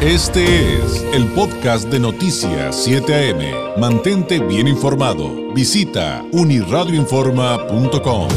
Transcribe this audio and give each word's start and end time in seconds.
Este 0.00 0.76
es 0.76 1.02
el 1.12 1.26
podcast 1.32 1.88
de 1.90 1.98
Noticias 1.98 2.84
7 2.84 3.32
AM. 3.32 3.80
Mantente 3.80 4.38
bien 4.38 4.68
informado. 4.68 5.52
Visita 5.52 6.24
uniradioinforma.com. 6.30 8.28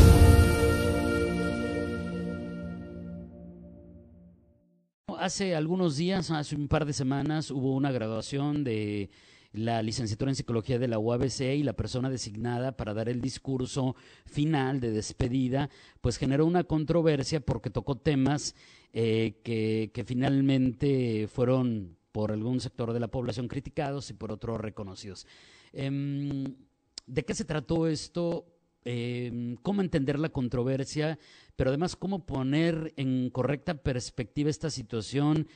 Hace 5.19 5.55
algunos 5.55 5.97
días, 5.97 6.31
hace 6.31 6.55
un 6.55 6.67
par 6.67 6.85
de 6.85 6.93
semanas, 6.93 7.51
hubo 7.51 7.75
una 7.75 7.91
graduación 7.91 8.63
de 8.63 9.11
la 9.53 9.83
licenciatura 9.83 10.31
en 10.31 10.35
psicología 10.35 10.79
de 10.79 10.87
la 10.87 10.97
UABC 10.97 11.41
y 11.41 11.61
la 11.61 11.73
persona 11.73 12.09
designada 12.09 12.75
para 12.75 12.95
dar 12.95 13.07
el 13.07 13.21
discurso 13.21 13.95
final 14.25 14.79
de 14.79 14.89
despedida, 14.89 15.69
pues 16.01 16.17
generó 16.17 16.47
una 16.47 16.63
controversia 16.63 17.39
porque 17.39 17.69
tocó 17.69 17.97
temas 17.97 18.55
eh, 18.93 19.39
que, 19.43 20.03
finalmente 20.05 21.27
fueron 21.27 21.97
por 22.11 22.31
algún 22.31 22.59
sector 22.59 22.91
de 22.91 22.99
la 22.99 23.07
población 23.07 23.47
criticados 23.47 24.09
y 24.09 24.13
por 24.13 24.31
otros 24.31 24.59
reconocidos. 24.59 25.25
Em, 25.71 26.55
¿De 27.07 27.23
qué 27.23 27.33
se 27.33 27.45
trató 27.45 27.87
esto? 27.87 28.45
Em, 28.83 29.55
¿Cómo 29.61 29.81
entender 29.81 30.19
la 30.19 30.29
controversia? 30.29 31.17
Pero 31.55 31.69
además, 31.69 31.95
¿cómo 31.95 32.25
poner 32.25 32.93
en 32.97 33.29
correcta 33.29 33.75
perspectiva 33.75 34.49
esta 34.49 34.69
situación 34.69 35.47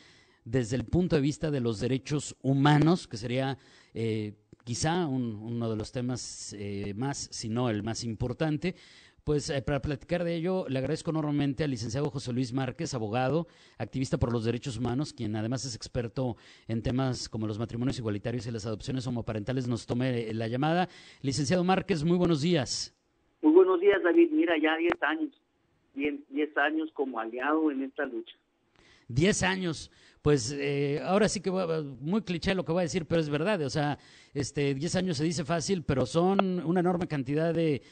desde 0.45 0.75
el 0.75 0.85
punto 0.85 1.15
de 1.15 1.21
vista 1.21 1.51
de 1.51 1.59
los 1.59 1.79
derechos 1.79 2.35
humanos, 2.41 3.07
que 3.07 3.17
sería 3.17 3.57
eh, 3.93 4.35
quizá 4.63 5.07
uno 5.07 5.69
de 5.69 5.75
los 5.75 5.91
temas 5.91 6.55
eh, 6.57 6.93
más, 6.95 7.27
si 7.31 7.49
no 7.49 7.69
el 7.69 7.83
más 7.83 8.03
importante? 8.03 8.75
Pues 9.25 9.49
eh, 9.49 9.59
para 9.63 9.81
platicar 9.81 10.23
de 10.23 10.35
ello, 10.35 10.67
le 10.69 10.77
agradezco 10.77 11.09
enormemente 11.09 11.63
al 11.63 11.71
licenciado 11.71 12.11
José 12.11 12.31
Luis 12.31 12.53
Márquez, 12.53 12.93
abogado, 12.93 13.47
activista 13.79 14.19
por 14.19 14.31
los 14.31 14.45
derechos 14.45 14.77
humanos, 14.77 15.13
quien 15.13 15.35
además 15.35 15.65
es 15.65 15.75
experto 15.75 16.35
en 16.67 16.83
temas 16.83 17.27
como 17.27 17.47
los 17.47 17.57
matrimonios 17.57 17.97
igualitarios 17.97 18.45
y 18.45 18.51
las 18.51 18.67
adopciones 18.67 19.07
homoparentales, 19.07 19.67
nos 19.67 19.87
tome 19.87 20.31
la 20.31 20.47
llamada. 20.47 20.89
Licenciado 21.23 21.63
Márquez, 21.63 22.03
muy 22.03 22.19
buenos 22.19 22.43
días. 22.43 22.95
Muy 23.41 23.53
buenos 23.53 23.81
días, 23.81 23.97
David. 24.03 24.29
Mira, 24.31 24.59
ya 24.61 24.77
10 24.77 24.93
años, 25.01 25.41
10 25.95 26.57
años 26.57 26.91
como 26.93 27.19
aliado 27.19 27.71
en 27.71 27.81
esta 27.81 28.05
lucha. 28.05 28.35
10 29.07 29.41
años 29.41 29.91
pues 30.21 30.51
eh, 30.59 30.99
ahora 31.03 31.29
sí 31.29 31.39
que 31.39 31.51
muy 31.51 32.23
cliché 32.23 32.55
lo 32.55 32.65
que 32.65 32.71
voy 32.71 32.79
a 32.79 32.89
decir, 32.89 33.05
pero 33.05 33.21
es 33.21 33.29
verdad, 33.29 33.61
o 33.61 33.69
sea, 33.69 33.99
este 34.33 34.73
10 34.73 34.95
años 34.95 35.17
se 35.17 35.23
dice 35.23 35.45
fácil, 35.45 35.83
pero 35.83 36.07
son 36.07 36.63
una 36.65 36.79
enorme 36.79 37.07
cantidad 37.07 37.53
de, 37.53 37.83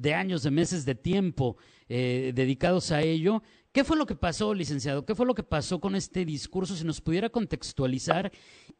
de 0.00 0.14
años, 0.14 0.42
de 0.42 0.50
meses, 0.50 0.84
de 0.84 0.94
tiempo 0.94 1.56
eh, 1.88 2.32
dedicados 2.34 2.92
a 2.92 3.02
ello. 3.02 3.42
¿Qué 3.72 3.84
fue 3.84 3.96
lo 3.96 4.06
que 4.06 4.14
pasó, 4.14 4.54
licenciado? 4.54 5.04
¿Qué 5.04 5.14
fue 5.14 5.26
lo 5.26 5.34
que 5.34 5.42
pasó 5.42 5.80
con 5.80 5.94
este 5.94 6.24
discurso? 6.24 6.74
Si 6.74 6.84
nos 6.84 7.00
pudiera 7.00 7.28
contextualizar 7.28 8.30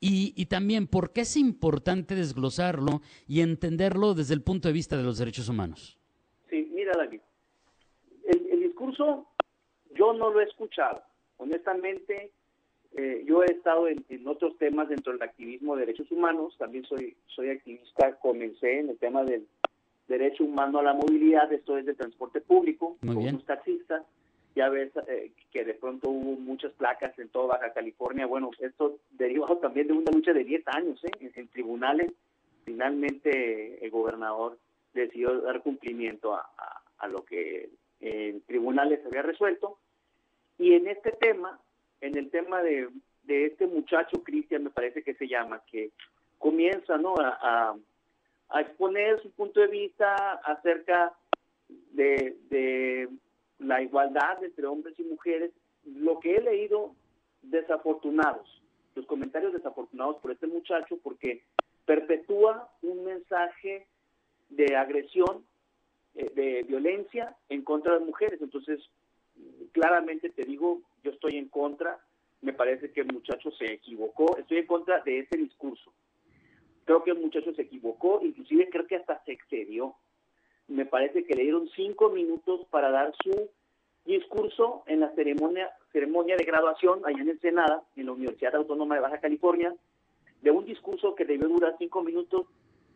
y, 0.00 0.32
y 0.36 0.46
también 0.46 0.86
por 0.86 1.12
qué 1.12 1.22
es 1.22 1.36
importante 1.36 2.14
desglosarlo 2.14 3.02
y 3.26 3.40
entenderlo 3.40 4.14
desde 4.14 4.34
el 4.34 4.42
punto 4.42 4.68
de 4.68 4.74
vista 4.74 4.96
de 4.96 5.02
los 5.02 5.18
derechos 5.18 5.48
humanos. 5.48 5.98
Sí, 6.48 6.70
mira, 6.74 6.92
David, 6.96 7.20
el, 8.26 8.46
el 8.50 8.60
discurso 8.60 9.26
yo 9.94 10.12
no 10.12 10.30
lo 10.30 10.40
he 10.40 10.44
escuchado. 10.44 11.02
Honestamente, 11.36 12.32
eh, 12.96 13.22
yo 13.26 13.42
he 13.42 13.52
estado 13.52 13.88
en, 13.88 14.04
en, 14.08 14.26
otros 14.26 14.56
temas 14.58 14.88
dentro 14.88 15.12
del 15.12 15.22
activismo 15.22 15.76
de 15.76 15.86
derechos 15.86 16.10
humanos, 16.10 16.56
también 16.58 16.84
soy, 16.84 17.16
soy 17.26 17.50
activista, 17.50 18.18
comencé 18.20 18.80
en 18.80 18.90
el 18.90 18.98
tema 18.98 19.24
del 19.24 19.46
derecho 20.08 20.44
humano 20.44 20.78
a 20.78 20.82
la 20.82 20.94
movilidad, 20.94 21.52
esto 21.52 21.76
es 21.76 21.86
de 21.86 21.94
transporte 21.94 22.40
público, 22.40 22.96
taxistas, 23.46 24.02
ya 24.56 24.68
ves 24.70 24.90
eh, 25.06 25.30
que 25.52 25.64
de 25.64 25.74
pronto 25.74 26.08
hubo 26.08 26.40
muchas 26.40 26.72
placas 26.72 27.16
en 27.18 27.28
toda 27.28 27.58
Baja 27.58 27.72
California, 27.72 28.26
bueno, 28.26 28.50
esto 28.58 28.98
derivado 29.10 29.58
también 29.58 29.86
de 29.86 29.92
una 29.92 30.10
lucha 30.10 30.32
de 30.32 30.44
10 30.44 30.66
años 30.68 31.04
¿eh? 31.04 31.30
en, 31.34 31.48
tribunales, 31.48 32.10
finalmente 32.64 33.84
el 33.84 33.90
gobernador 33.90 34.58
decidió 34.94 35.40
dar 35.42 35.62
cumplimiento 35.62 36.34
a, 36.34 36.40
a, 36.56 36.82
a 36.98 37.08
lo 37.08 37.24
que 37.24 37.68
en 38.00 38.40
tribunales 38.42 39.04
había 39.06 39.22
resuelto, 39.22 39.78
y 40.58 40.72
en 40.72 40.88
este 40.88 41.12
tema, 41.12 41.60
en 42.00 42.16
el 42.16 42.30
tema 42.30 42.62
de, 42.62 42.88
de 43.24 43.46
este 43.46 43.66
muchacho, 43.66 44.24
Cristian 44.24 44.64
me 44.64 44.70
parece 44.70 45.02
que 45.02 45.14
se 45.14 45.28
llama, 45.28 45.62
que 45.70 45.90
comienza 46.38 46.96
¿no? 46.96 47.14
a, 47.16 47.38
a 47.40 47.76
a 48.50 48.60
exponer 48.60 49.20
su 49.22 49.30
punto 49.32 49.60
de 49.60 49.66
vista 49.66 50.14
acerca 50.44 51.12
de, 51.92 52.36
de, 52.50 53.08
la 53.58 53.82
igualdad 53.82 54.42
entre 54.44 54.66
hombres 54.66 54.98
y 54.98 55.02
mujeres, 55.02 55.50
lo 55.84 56.20
que 56.20 56.36
he 56.36 56.40
leído 56.40 56.94
desafortunados, 57.42 58.62
los 58.94 59.04
comentarios 59.06 59.52
desafortunados 59.52 60.18
por 60.18 60.30
este 60.30 60.46
muchacho, 60.46 60.98
porque 61.02 61.42
perpetúa 61.84 62.70
un 62.82 63.04
mensaje 63.04 63.88
de 64.50 64.76
agresión, 64.76 65.44
eh, 66.14 66.30
de 66.34 66.62
violencia 66.62 67.36
en 67.48 67.62
contra 67.62 67.94
de 67.94 67.98
las 67.98 68.06
mujeres. 68.06 68.40
Entonces, 68.40 68.80
claramente 69.72 70.30
te 70.30 70.44
digo, 70.44 70.82
yo 71.02 71.10
estoy 71.10 71.36
en 71.36 71.48
contra, 71.48 71.98
me 72.40 72.52
parece 72.52 72.92
que 72.92 73.00
el 73.00 73.12
muchacho 73.12 73.50
se 73.52 73.72
equivocó, 73.72 74.36
estoy 74.36 74.58
en 74.58 74.66
contra 74.66 75.00
de 75.00 75.20
ese 75.20 75.36
discurso. 75.36 75.92
Creo 76.88 77.04
que 77.04 77.10
el 77.10 77.18
muchacho 77.18 77.52
se 77.52 77.60
equivocó, 77.60 78.20
inclusive 78.22 78.70
creo 78.70 78.86
que 78.86 78.96
hasta 78.96 79.22
se 79.26 79.32
excedió. 79.32 79.94
Me 80.68 80.86
parece 80.86 81.26
que 81.26 81.34
le 81.34 81.42
dieron 81.42 81.68
cinco 81.76 82.08
minutos 82.08 82.66
para 82.70 82.90
dar 82.90 83.12
su 83.22 83.50
discurso 84.06 84.84
en 84.86 85.00
la 85.00 85.14
ceremonia, 85.14 85.70
ceremonia 85.92 86.36
de 86.38 86.46
graduación 86.46 87.02
allá 87.04 87.20
en 87.20 87.28
Ensenada, 87.28 87.82
en 87.94 88.06
la 88.06 88.12
Universidad 88.12 88.54
Autónoma 88.54 88.94
de 88.94 89.02
Baja 89.02 89.20
California, 89.20 89.76
de 90.40 90.50
un 90.50 90.64
discurso 90.64 91.14
que 91.14 91.26
debió 91.26 91.46
durar 91.48 91.76
cinco 91.78 92.02
minutos, 92.02 92.46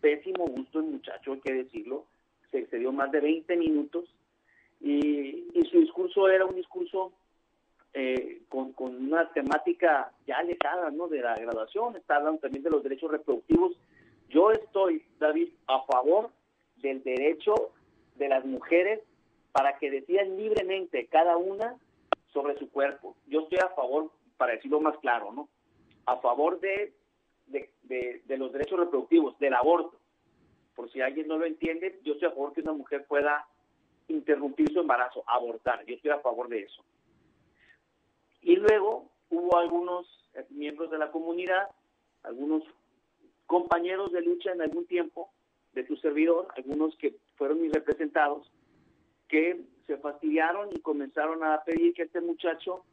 pésimo 0.00 0.46
gusto 0.46 0.78
el 0.78 0.86
muchacho, 0.86 1.34
hay 1.34 1.40
que 1.40 1.52
decirlo, 1.52 2.06
se 2.50 2.60
excedió 2.60 2.92
más 2.92 3.12
de 3.12 3.20
20 3.20 3.54
minutos, 3.58 4.06
y 4.80 5.50
su 5.70 5.80
discurso 5.80 6.30
era 6.30 6.46
un 6.46 6.54
discurso 6.54 7.12
eh, 7.94 8.42
con, 8.48 8.74
una 8.78 9.30
temática 9.32 10.12
ya 10.26 10.38
alejada 10.38 10.90
¿no? 10.90 11.08
de 11.08 11.20
la 11.20 11.34
graduación, 11.34 11.96
está 11.96 12.16
hablando 12.16 12.40
también 12.40 12.62
de 12.62 12.70
los 12.70 12.82
derechos 12.82 13.10
reproductivos. 13.10 13.76
Yo 14.28 14.50
estoy, 14.50 15.04
David, 15.18 15.50
a 15.66 15.82
favor 15.82 16.30
del 16.76 17.02
derecho 17.02 17.72
de 18.16 18.28
las 18.28 18.44
mujeres 18.44 19.00
para 19.52 19.78
que 19.78 19.90
decidan 19.90 20.36
libremente 20.36 21.06
cada 21.06 21.36
una 21.36 21.76
sobre 22.32 22.58
su 22.58 22.70
cuerpo. 22.70 23.14
Yo 23.26 23.40
estoy 23.40 23.58
a 23.58 23.68
favor, 23.74 24.10
para 24.38 24.54
decirlo 24.54 24.80
más 24.80 24.96
claro, 24.98 25.32
¿no? 25.32 25.48
A 26.06 26.16
favor 26.16 26.60
de, 26.60 26.94
de, 27.46 27.70
de, 27.82 28.22
de 28.24 28.38
los 28.38 28.52
derechos 28.52 28.80
reproductivos, 28.80 29.38
del 29.38 29.54
aborto. 29.54 29.98
Por 30.74 30.90
si 30.90 31.02
alguien 31.02 31.28
no 31.28 31.36
lo 31.36 31.44
entiende, 31.44 32.00
yo 32.02 32.14
estoy 32.14 32.28
a 32.28 32.32
favor 32.32 32.54
que 32.54 32.62
una 32.62 32.72
mujer 32.72 33.04
pueda 33.06 33.46
interrumpir 34.08 34.72
su 34.72 34.80
embarazo, 34.80 35.22
abortar. 35.26 35.84
Yo 35.84 35.94
estoy 35.94 36.10
a 36.10 36.20
favor 36.20 36.48
de 36.48 36.62
eso. 36.62 36.82
Y 38.42 38.56
luego 38.56 39.10
hubo 39.30 39.56
algunos 39.56 40.06
eh, 40.34 40.44
miembros 40.50 40.90
de 40.90 40.98
la 40.98 41.10
comunidad, 41.10 41.70
algunos 42.22 42.62
compañeros 43.46 44.12
de 44.12 44.22
lucha 44.22 44.52
en 44.52 44.62
algún 44.62 44.86
tiempo 44.86 45.30
de 45.72 45.84
tu 45.84 45.96
servidor, 45.96 46.48
algunos 46.56 46.96
que 46.96 47.16
fueron 47.36 47.62
mis 47.62 47.72
representados, 47.72 48.50
que 49.28 49.64
se 49.86 49.96
fastidiaron 49.96 50.70
y 50.72 50.80
comenzaron 50.80 51.42
a 51.42 51.62
pedir 51.64 51.94
que 51.94 52.02
este 52.02 52.20
muchacho 52.20 52.84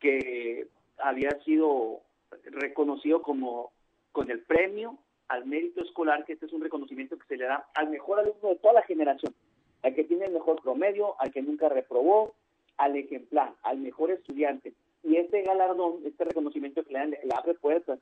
que 0.00 0.68
había 0.98 1.30
sido 1.44 2.00
reconocido 2.44 3.22
como 3.22 3.72
con 4.12 4.30
el 4.30 4.40
premio 4.40 4.98
al 5.28 5.44
mérito 5.44 5.82
escolar, 5.82 6.24
que 6.24 6.34
este 6.34 6.46
es 6.46 6.52
un 6.52 6.62
reconocimiento 6.62 7.18
que 7.18 7.26
se 7.26 7.36
le 7.36 7.44
da 7.44 7.68
al 7.74 7.90
mejor 7.90 8.20
alumno 8.20 8.48
de 8.48 8.56
toda 8.56 8.74
la 8.74 8.82
generación, 8.82 9.34
al 9.82 9.94
que 9.94 10.04
tiene 10.04 10.26
el 10.26 10.32
mejor 10.32 10.62
promedio, 10.62 11.20
al 11.20 11.32
que 11.32 11.42
nunca 11.42 11.68
reprobó, 11.68 12.34
al 12.78 12.96
ejemplar, 12.96 13.54
al 13.62 13.78
mejor 13.78 14.10
estudiante. 14.10 14.74
Y 15.02 15.16
este 15.16 15.42
galardón, 15.42 16.00
este 16.04 16.24
reconocimiento 16.24 16.82
que 16.84 16.92
le, 16.92 16.98
dan, 16.98 17.10
le 17.10 17.34
abre 17.34 17.54
puertas 17.54 17.98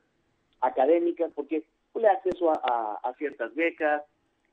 académicas 0.61 1.31
porque 1.35 1.63
pues, 1.91 2.03
le 2.03 2.07
da 2.07 2.15
acceso 2.15 2.49
a, 2.49 2.61
a, 2.63 3.09
a 3.09 3.13
ciertas 3.15 3.53
becas, 3.55 4.03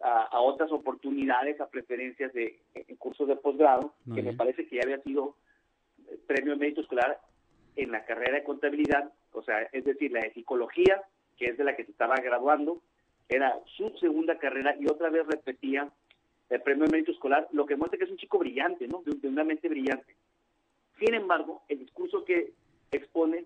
a, 0.00 0.22
a, 0.24 0.40
otras 0.40 0.70
oportunidades, 0.72 1.60
a 1.60 1.68
preferencias 1.68 2.32
de 2.32 2.58
en 2.74 2.96
cursos 2.96 3.28
de 3.28 3.36
posgrado, 3.36 3.94
que 4.04 4.12
bien. 4.12 4.26
me 4.26 4.32
parece 4.34 4.66
que 4.66 4.76
ya 4.76 4.82
había 4.82 5.00
sido 5.02 5.36
premio 6.26 6.52
de 6.52 6.58
mérito 6.58 6.80
escolar 6.80 7.20
en 7.76 7.90
la 7.90 8.04
carrera 8.04 8.34
de 8.34 8.44
contabilidad, 8.44 9.12
o 9.32 9.42
sea, 9.42 9.62
es 9.72 9.84
decir, 9.84 10.12
la 10.12 10.20
de 10.20 10.32
psicología, 10.32 11.02
que 11.38 11.46
es 11.46 11.56
de 11.56 11.64
la 11.64 11.74
que 11.74 11.84
se 11.84 11.92
estaba 11.92 12.16
graduando, 12.16 12.82
era 13.28 13.58
su 13.76 13.90
segunda 13.98 14.38
carrera 14.38 14.76
y 14.78 14.86
otra 14.86 15.08
vez 15.08 15.26
repetía 15.26 15.90
el 16.50 16.60
premio 16.60 16.84
de 16.84 16.90
mérito 16.90 17.12
escolar, 17.12 17.48
lo 17.52 17.64
que 17.64 17.76
muestra 17.76 17.98
que 17.98 18.04
es 18.04 18.10
un 18.10 18.18
chico 18.18 18.38
brillante, 18.38 18.86
¿no? 18.86 19.02
De, 19.06 19.12
de 19.16 19.28
una 19.28 19.44
mente 19.44 19.68
brillante. 19.68 20.14
Sin 21.02 21.14
embargo, 21.14 21.62
el 21.68 21.80
discurso 21.80 22.24
que 22.24 22.52
expone 22.92 23.44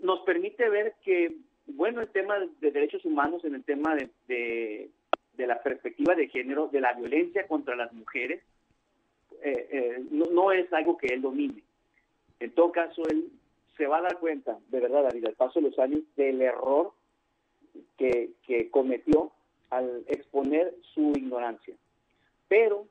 nos 0.00 0.20
permite 0.22 0.68
ver 0.68 0.96
que, 1.04 1.36
bueno, 1.68 2.00
el 2.00 2.08
tema 2.08 2.36
de 2.60 2.72
derechos 2.72 3.04
humanos, 3.04 3.44
en 3.44 3.54
el 3.54 3.62
tema 3.62 3.94
de, 3.94 4.10
de, 4.26 5.46
la 5.46 5.62
perspectiva 5.62 6.16
de 6.16 6.26
género, 6.26 6.66
de 6.66 6.80
la 6.80 6.94
violencia 6.94 7.46
contra 7.46 7.76
las 7.76 7.92
mujeres, 7.92 8.42
eh, 9.42 9.68
eh, 9.70 10.04
no, 10.10 10.50
es 10.50 10.72
algo 10.72 10.98
que 10.98 11.14
él 11.14 11.22
domine. 11.22 11.62
En 12.40 12.50
todo 12.56 12.72
caso, 12.72 13.02
él 13.08 13.30
se 13.76 13.86
va 13.86 13.98
a 13.98 14.02
dar 14.02 14.18
cuenta, 14.18 14.58
de 14.68 14.80
verdad, 14.80 15.04
David, 15.04 15.26
al 15.26 15.34
paso 15.34 15.60
de 15.60 15.68
los 15.68 15.78
años, 15.78 16.00
del 16.16 16.42
error 16.42 16.92
que 17.96 18.68
cometió 18.72 19.30
al 19.68 20.02
exponer 20.08 20.74
su 20.92 21.12
ignorancia. 21.14 21.76
Pero 22.48 22.88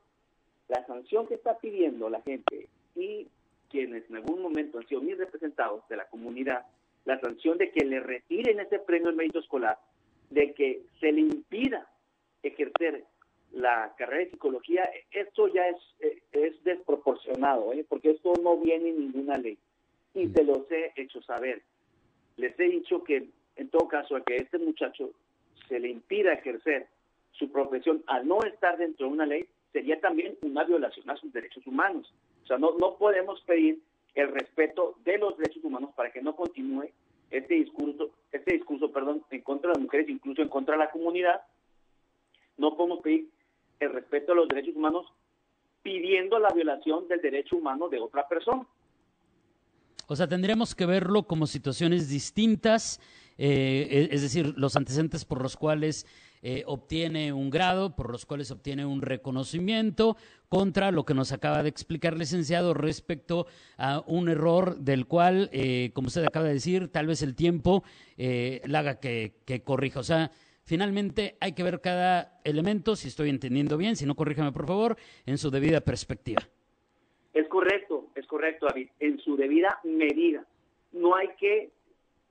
la 0.68 0.86
sanción 0.86 1.26
que 1.26 1.34
está 1.34 1.58
pidiendo 1.58 2.08
la 2.08 2.22
gente 2.22 2.68
y 2.94 3.26
quienes 3.70 4.08
en 4.10 4.16
algún 4.16 4.42
momento 4.42 4.78
han 4.78 4.86
sido 4.88 5.00
mis 5.00 5.16
representados 5.16 5.86
de 5.88 5.96
la 5.96 6.08
comunidad, 6.08 6.66
la 7.04 7.20
sanción 7.20 7.56
de 7.58 7.70
que 7.70 7.84
le 7.84 8.00
retiren 8.00 8.60
ese 8.60 8.78
premio 8.78 9.08
al 9.08 9.16
mérito 9.16 9.38
escolar, 9.38 9.78
de 10.30 10.52
que 10.54 10.82
se 11.00 11.12
le 11.12 11.20
impida 11.20 11.88
ejercer 12.42 13.04
la 13.52 13.94
carrera 13.96 14.24
de 14.24 14.30
psicología, 14.30 14.88
esto 15.10 15.48
ya 15.48 15.68
es, 15.68 15.76
eh, 16.00 16.22
es 16.32 16.62
desproporcionado, 16.62 17.72
¿eh? 17.72 17.84
porque 17.88 18.10
esto 18.10 18.32
no 18.42 18.56
viene 18.58 18.90
en 18.90 18.98
ninguna 18.98 19.38
ley. 19.38 19.58
Y 20.14 20.28
se 20.28 20.44
los 20.44 20.70
he 20.70 20.92
hecho 20.96 21.20
saber. 21.22 21.62
Les 22.36 22.58
he 22.58 22.64
dicho 22.64 23.02
que, 23.02 23.28
en 23.56 23.68
todo 23.68 23.88
caso, 23.88 24.16
a 24.16 24.24
que 24.24 24.36
este 24.36 24.58
muchacho 24.58 25.10
se 25.68 25.80
le 25.80 25.88
impida 25.88 26.32
ejercer 26.32 26.86
su 27.32 27.50
profesión 27.50 28.02
al 28.06 28.26
no 28.26 28.42
estar 28.42 28.76
dentro 28.76 29.06
de 29.06 29.12
una 29.12 29.26
ley, 29.26 29.46
sería 29.72 30.00
también 30.00 30.36
una 30.42 30.64
violación 30.64 31.08
a 31.10 31.16
sus 31.16 31.32
derechos 31.32 31.66
humanos. 31.66 32.12
O 32.50 32.52
sea, 32.52 32.58
no, 32.58 32.76
no 32.80 32.96
podemos 32.96 33.40
pedir 33.42 33.80
el 34.16 34.26
respeto 34.32 34.96
de 35.04 35.18
los 35.18 35.38
derechos 35.38 35.62
humanos 35.62 35.90
para 35.94 36.10
que 36.10 36.20
no 36.20 36.34
continúe 36.34 36.90
este 37.30 37.54
discurso, 37.54 38.10
este 38.32 38.54
discurso, 38.54 38.90
perdón, 38.90 39.22
en 39.30 39.42
contra 39.42 39.70
de 39.70 39.74
las 39.76 39.84
mujeres, 39.84 40.08
incluso 40.08 40.42
en 40.42 40.48
contra 40.48 40.74
de 40.74 40.80
la 40.80 40.90
comunidad. 40.90 41.42
No 42.56 42.76
podemos 42.76 43.02
pedir 43.02 43.28
el 43.78 43.92
respeto 43.92 44.32
a 44.32 44.34
los 44.34 44.48
derechos 44.48 44.74
humanos 44.74 45.06
pidiendo 45.84 46.40
la 46.40 46.48
violación 46.48 47.06
del 47.06 47.20
derecho 47.20 47.56
humano 47.56 47.88
de 47.88 48.00
otra 48.00 48.26
persona. 48.26 48.66
O 50.08 50.16
sea, 50.16 50.26
tendríamos 50.26 50.74
que 50.74 50.86
verlo 50.86 51.22
como 51.22 51.46
situaciones 51.46 52.08
distintas, 52.08 53.00
eh, 53.38 54.08
es 54.10 54.22
decir, 54.22 54.54
los 54.56 54.74
antecedentes 54.74 55.24
por 55.24 55.40
los 55.40 55.56
cuales 55.56 56.04
eh, 56.42 56.62
obtiene 56.66 57.32
un 57.32 57.50
grado, 57.50 57.94
por 57.94 58.10
los 58.10 58.26
cuales 58.26 58.50
obtiene 58.50 58.86
un 58.86 59.02
reconocimiento, 59.02 60.16
contra 60.48 60.90
lo 60.90 61.04
que 61.04 61.14
nos 61.14 61.32
acaba 61.32 61.62
de 61.62 61.68
explicar, 61.68 62.16
licenciado, 62.16 62.74
respecto 62.74 63.46
a 63.76 64.02
un 64.06 64.28
error 64.28 64.76
del 64.76 65.06
cual, 65.06 65.50
eh, 65.52 65.90
como 65.94 66.08
usted 66.08 66.24
acaba 66.24 66.46
de 66.46 66.54
decir, 66.54 66.88
tal 66.88 67.06
vez 67.06 67.22
el 67.22 67.36
tiempo 67.36 67.84
eh, 68.16 68.60
la 68.64 68.80
haga 68.80 69.00
que, 69.00 69.34
que 69.44 69.62
corrija. 69.62 70.00
O 70.00 70.04
sea, 70.04 70.30
finalmente 70.64 71.36
hay 71.40 71.52
que 71.52 71.62
ver 71.62 71.80
cada 71.80 72.40
elemento, 72.44 72.96
si 72.96 73.08
estoy 73.08 73.28
entendiendo 73.28 73.76
bien, 73.76 73.96
si 73.96 74.06
no, 74.06 74.14
corríjame 74.14 74.52
por 74.52 74.66
favor, 74.66 74.96
en 75.26 75.38
su 75.38 75.50
debida 75.50 75.80
perspectiva. 75.80 76.42
Es 77.32 77.46
correcto, 77.48 78.08
es 78.16 78.26
correcto, 78.26 78.66
David, 78.66 78.88
en 78.98 79.18
su 79.20 79.36
debida 79.36 79.78
medida. 79.84 80.44
No 80.92 81.14
hay 81.14 81.28
que 81.38 81.70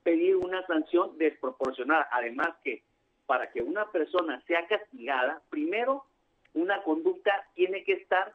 pedir 0.02 0.36
una 0.36 0.66
sanción 0.66 1.16
desproporcionada. 1.18 2.08
Además 2.12 2.48
que 2.62 2.82
para 3.30 3.48
que 3.52 3.62
una 3.62 3.88
persona 3.92 4.42
sea 4.48 4.66
castigada, 4.66 5.40
primero 5.50 6.04
una 6.52 6.82
conducta 6.82 7.30
tiene 7.54 7.84
que 7.84 7.92
estar 7.92 8.34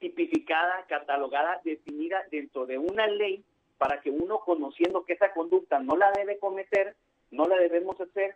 tipificada, 0.00 0.84
catalogada, 0.88 1.60
definida 1.62 2.20
dentro 2.32 2.66
de 2.66 2.78
una 2.78 3.06
ley 3.06 3.44
para 3.78 4.00
que 4.00 4.10
uno 4.10 4.40
conociendo 4.40 5.04
que 5.04 5.12
esa 5.12 5.32
conducta 5.32 5.78
no 5.78 5.96
la 5.96 6.10
debe 6.10 6.40
cometer, 6.40 6.96
no 7.30 7.44
la 7.44 7.58
debemos 7.58 8.00
hacer 8.00 8.34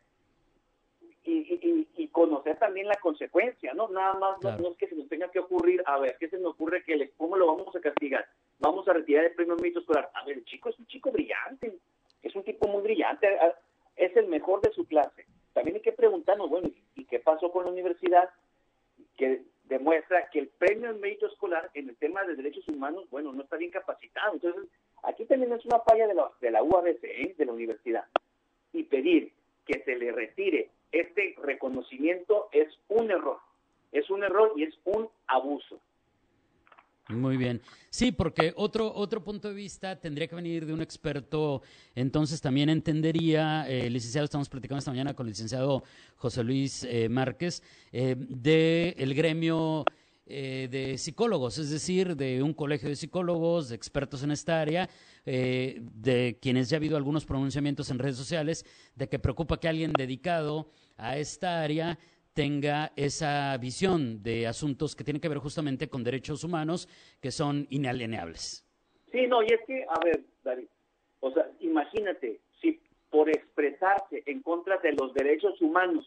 y, 1.25 2.07
conocer 2.13 2.57
también 2.61 2.87
la 2.87 3.01
consecuencia, 3.01 3.75
¿no? 3.75 3.89
Nada 3.89 4.15
más 4.15 4.41
no, 4.41 4.71
es 4.71 4.77
que 4.77 4.87
se 4.87 4.95
nos 4.95 5.09
tenga 5.09 5.33
que 5.33 5.41
ocurrir, 5.41 5.83
a 5.85 5.99
ver, 5.99 6.17
¿qué 6.21 6.29
se 6.29 6.39
me 6.39 6.47
ocurre 6.47 6.85
que 6.85 6.95
le, 6.95 7.11
cómo 7.17 7.37
lo 7.37 7.49
vamos 7.49 7.75
a 7.75 7.81
castigar? 7.81 8.25
Vamos 8.61 8.87
a 8.87 8.93
retirar 8.93 9.25
el 9.25 9.35
premio 9.35 9.57
mérito 9.57 9.81
escolar. 9.81 10.13
A 10.15 10.25
ver, 10.25 10.39
el 10.39 10.45
chico 10.45 10.69
es 10.69 10.79
un 10.79 10.87
chico 10.87 11.11
brillante, 11.11 11.77
es 12.23 12.37
un 12.37 12.45
tipo 12.45 12.69
muy 12.69 12.83
brillante, 12.83 13.37
es 13.97 14.17
el 14.17 14.27
mejor 14.29 14.61
de 14.61 14.73
su 14.73 14.87
clase. 14.87 15.27
También 15.53 15.77
hay 15.77 15.83
que 15.83 15.93
preguntarnos, 15.93 16.51
bueno, 16.51 16.69
¿y 16.97 17.05
la 17.65 17.71
universidad? 17.71 18.31
Que 19.17 19.43
demuestra 19.65 20.29
que 20.31 20.41
el 20.41 20.49
premio 20.49 20.91
en 20.91 21.01
mérito 21.01 21.27
escolar 21.27 21.71
en 21.75 21.89
el 21.89 21.97
tema 21.97 22.23
de 22.25 22.37
derechos 22.37 22.69
humanos, 22.69 23.09
bueno, 23.11 23.33
no 23.33 23.43
está 23.43 23.57
bien 23.57 23.71
capacitado. 23.71 24.35
Entonces, 24.35 24.71
aquí 25.03 25.25
también 25.25 25.53
es 25.53 25.65
una 25.65 25.81
falla 25.81 26.07
de 26.07 26.15
la, 26.15 26.31
de 26.41 26.51
la 26.51 26.63
UABC, 26.63 27.05
¿eh? 27.05 27.35
de 27.37 27.47
la 27.47 27.53
universidad. 27.53 28.05
Y 28.73 28.85
pedir 28.85 29.33
que 29.67 29.83
se 29.85 29.97
le 29.97 30.13
retire 30.13 30.71
este 30.93 31.35
reconocimiento 31.43 32.49
es 32.53 32.69
un 32.89 33.11
error. 33.11 33.39
Es 33.93 34.11
un 34.11 34.23
error 34.23 34.53
y 34.57 34.65
es 34.65 34.75
un 34.85 35.09
abuso. 35.27 35.81
Muy 37.15 37.37
bien. 37.37 37.61
Sí, 37.91 38.13
porque 38.13 38.53
otro, 38.57 38.93
otro 38.95 39.23
punto 39.23 39.49
de 39.49 39.55
vista 39.55 40.01
tendría 40.01 40.27
que 40.27 40.35
venir 40.35 40.67
de 40.67 40.73
un 40.73 40.83
experto, 40.83 41.63
entonces 41.95 42.41
también 42.41 42.69
entendería, 42.69 43.69
eh, 43.69 43.89
licenciado, 43.89 44.25
estamos 44.25 44.49
platicando 44.49 44.79
esta 44.79 44.91
mañana 44.91 45.15
con 45.15 45.27
el 45.27 45.33
licenciado 45.33 45.85
José 46.17 46.43
Luis 46.43 46.85
eh, 46.85 47.09
Márquez, 47.09 47.63
eh, 47.93 48.17
del 48.19 49.15
gremio 49.15 49.85
eh, 50.27 50.69
de 50.71 50.99
psicólogos, 50.99 51.59
es 51.59 51.71
decir, 51.71 52.17
de 52.17 52.43
un 52.43 52.55
colegio 52.55 52.89
de 52.89 52.97
psicólogos, 52.97 53.69
de 53.69 53.77
expertos 53.77 54.23
en 54.23 54.31
esta 54.31 54.61
área, 54.61 54.89
de 55.25 56.39
quienes 56.43 56.69
ya 56.69 56.77
ha 56.77 56.79
habido 56.79 56.99
algunos 56.99 57.25
pronunciamientos 57.25 57.91
en 57.91 57.99
redes 57.99 58.17
sociales, 58.17 58.67
de 58.95 59.09
que 59.09 59.19
preocupa 59.19 59.59
que 59.59 59.69
alguien 59.69 59.93
dedicado 59.97 60.69
a 60.99 61.17
esta 61.17 61.63
área 61.63 61.99
tenga 62.35 62.93
esa 62.97 63.57
visión 63.59 64.23
de 64.23 64.47
asuntos 64.47 64.95
que 64.97 65.05
tienen 65.05 65.21
que 65.21 65.29
ver 65.29 65.39
justamente 65.39 65.89
con 65.89 66.03
derechos 66.03 66.45
humanos 66.45 66.89
que 67.23 67.31
son 67.31 67.67
inalienables. 67.71 68.67
Sí, 69.13 69.27
no, 69.29 69.43
y 69.43 69.47
es 69.47 69.61
que, 69.67 69.87
a 69.89 70.05
ver, 70.05 70.21
David, 70.43 70.67
o 71.21 71.31
sea, 71.33 71.49
imagínate, 71.61 72.41
si 72.61 72.81
por 73.09 73.31
expresarse 73.31 74.25
en 74.27 74.43
contra 74.43 74.79
de 74.79 74.93
los 74.93 75.15
derechos 75.15 75.61
humanos 75.63 76.05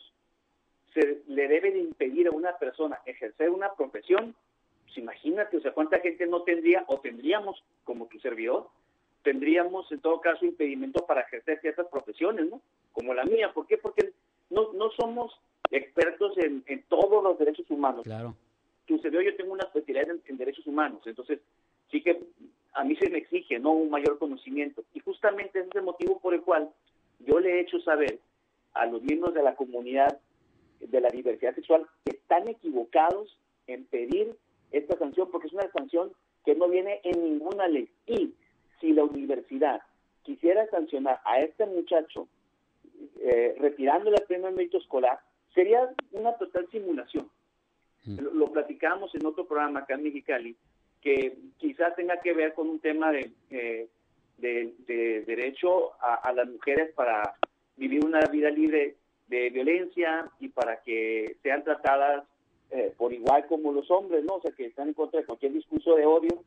se 0.94 1.24
le 1.28 1.48
debe 1.48 1.72
de 1.72 1.80
impedir 1.80 2.28
a 2.28 2.32
una 2.32 2.58
persona 2.58 3.00
ejercer 3.06 3.50
una 3.50 3.74
profesión, 3.74 4.36
pues 4.84 4.98
imagínate, 4.98 5.58
o 5.58 5.62
sea, 5.62 5.72
cuánta 5.72 6.00
gente 6.00 6.28
no 6.28 6.44
tendría 6.44 6.84
o 6.88 7.00
tendríamos 7.00 7.64
como 7.86 8.08
tu 8.08 8.20
servidor, 8.20 8.68
tendríamos 9.24 9.90
en 9.92 10.02
todo 10.02 10.20
caso 10.20 10.46
impedimento 10.46 11.06
para 11.06 11.22
ejercer 11.22 11.62
ciertas 11.62 11.88
profesiones, 11.88 12.50
¿no? 12.50 12.62
Como 12.92 13.14
la 13.14 13.24
mía, 13.24 13.54
¿por 13.54 13.68
qué? 13.68 13.78
Porque 13.78 14.12
no, 14.50 14.74
no 14.74 14.92
somos 14.92 15.34
expertos 15.72 16.38
en, 16.38 16.64
todos 16.88 17.24
los 17.24 17.38
derechos 17.38 17.70
humanos. 17.70 18.04
Claro. 18.04 18.36
Tu 18.86 18.98
yo 18.98 19.36
tengo 19.36 19.54
una 19.54 19.66
especialidad 19.66 20.16
en, 20.26 20.38
derechos 20.38 20.66
humanos, 20.66 21.02
entonces 21.06 21.40
sí 21.92 22.02
que 22.02 22.22
a 22.74 22.84
mí 22.84 22.96
se 22.96 23.10
me 23.10 23.18
exige 23.18 23.60
no 23.60 23.72
un 23.72 23.90
mayor 23.90 24.18
conocimiento. 24.18 24.84
Y 24.94 25.00
justamente 25.00 25.60
ese 25.60 25.70
es 25.70 25.76
el 25.76 25.84
motivo 25.84 26.20
por 26.20 26.34
el 26.34 26.42
cual 26.42 26.70
yo 27.20 27.40
le 27.40 27.56
he 27.56 27.60
hecho 27.62 27.80
saber 27.82 28.20
a 28.74 28.86
los 28.86 29.02
miembros 29.02 29.34
de 29.34 29.44
la 29.44 29.56
comunidad 29.56 30.20
de 30.80 31.02
la 31.02 31.10
diversidad 31.10 31.56
sexual 31.56 31.88
que 32.06 32.16
están 32.16 32.48
equivocados 32.48 33.38
en 33.66 33.86
pedir 33.86 34.38
esta 34.72 34.98
sanción 34.98 35.30
porque 35.32 35.48
es 35.48 35.54
una 35.54 35.72
sanción 35.72 36.12
que 36.46 36.56
no 36.56 36.70
viene 36.70 37.02
en 37.04 37.24
ninguna 37.24 37.68
ley. 37.68 37.90
Y 38.06 38.34
si 38.80 38.94
la 38.94 39.04
universidad 39.04 39.82
quisiera 40.24 40.70
sancionar 40.70 41.20
a 41.26 41.40
este 41.40 41.66
muchacho 41.66 42.28
eh, 43.22 43.56
retirándole 43.60 44.18
el 44.18 44.28
premio 44.28 44.48
de 44.48 44.56
mérito 44.56 44.78
escolar, 44.78 45.20
Sería 45.58 45.90
una 46.12 46.34
total 46.34 46.68
simulación. 46.70 47.28
Mm. 48.06 48.20
Lo, 48.38 48.52
platicamos 48.52 49.16
en 49.16 49.26
otro 49.26 49.48
programa 49.48 49.80
acá 49.80 49.96
en 49.96 50.04
Mexicali, 50.04 50.56
que 51.02 51.36
quizás 51.58 51.96
tenga 51.96 52.22
que 52.22 52.34
ver 52.34 52.54
con 52.54 52.70
un 52.70 52.80
tema 52.80 53.12
de, 53.12 53.32
eh, 53.50 53.88
de, 54.38 55.24
derecho 55.26 55.94
a, 56.00 56.32
las 56.32 56.48
mujeres 56.48 56.94
para 56.94 57.34
vivir 57.76 58.06
una 58.06 58.20
vida 58.32 58.52
libre 58.52 58.98
de 59.30 59.50
violencia 59.50 60.30
y 60.40 60.50
para 60.50 60.84
que 60.84 61.38
sean 61.42 61.64
tratadas 61.64 62.24
eh, 62.70 62.94
por 62.96 63.12
igual 63.12 63.48
como 63.48 63.72
los 63.72 63.90
hombres, 63.90 64.24
¿no? 64.26 64.36
O 64.36 64.42
sea, 64.44 64.52
que 64.52 64.68
están 64.68 64.90
en 64.90 64.94
contra 64.94 65.22
de 65.22 65.26
cualquier 65.26 65.54
discurso 65.54 65.96
de 65.96 66.06
odio. 66.06 66.44